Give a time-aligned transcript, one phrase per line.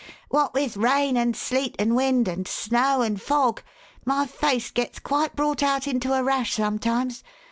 [0.29, 3.61] "What with rain, and sleet, and wind, and snow, and fog,
[4.03, 7.23] my face gets quite brought out into a rash sometimes.